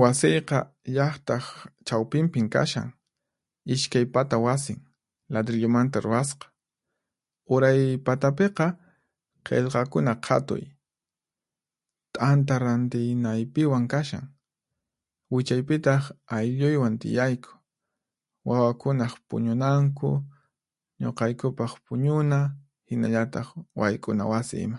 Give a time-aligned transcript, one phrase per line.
[0.00, 0.58] Wasiyqa
[0.96, 1.44] llaqtaq
[1.86, 2.88] chawpinpin kashan.
[3.74, 4.80] Ishkay pata wasin,
[5.32, 6.46] ladrillumanta ruwasqa.
[7.54, 8.66] Uray patapiqa
[9.46, 10.64] Qhillqakuna Qhatuy,
[12.14, 14.24] t'anta rantiynaypiwan kashan.
[15.32, 16.02] Wichaypitaq
[16.36, 17.50] aylluywan tiyayku.
[18.48, 20.08] Wawakunaq puñunanku,
[21.00, 22.38] nuqaykupaq puñuna,
[22.88, 23.48] hinallataq
[23.80, 24.78] wayk'una wasi ima.